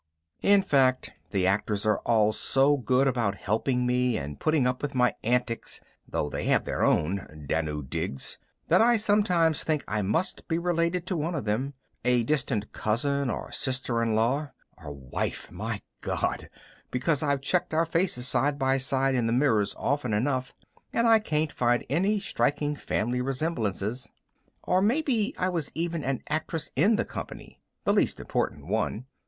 [0.41, 4.95] In fact, the actors are all so good about helping me and putting up with
[4.95, 10.47] my antics (though they have their own, Danu digs!) that I sometimes think I must
[10.47, 15.51] be related to one of them a distant cousin or sister in law (or wife,
[15.51, 16.49] my God!),
[16.89, 20.55] because I've checked our faces side by side in the mirrors often enough
[20.91, 24.09] and I can't find any striking family resemblances.
[24.63, 27.61] Or maybe I was even an actress in the company.
[27.83, 29.05] The least important one.